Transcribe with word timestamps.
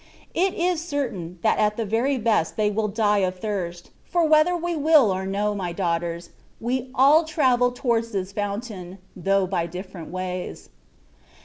It 0.33 0.55
is 0.55 0.83
certain, 0.83 1.37
that 1.43 1.59
at 1.59 1.77
the 1.77 1.85
very 1.85 2.17
best 2.17 2.57
they 2.57 2.71
will 2.71 2.87
die 2.87 3.19
of 3.19 3.37
thirst; 3.37 3.91
for 4.03 4.25
whe 4.27 4.43
ther 4.43 4.57
we 4.57 4.75
will 4.75 5.13
or 5.13 5.27
no, 5.27 5.53
my 5.53 5.71
daughters, 5.73 6.31
we 6.59 6.89
all 6.95 7.23
travel 7.23 7.69
towards 7.71 8.09
this 8.11 8.31
fountain, 8.31 8.97
though 9.15 9.45
by 9.45 9.67
different 9.67 10.09
ways. 10.09 10.69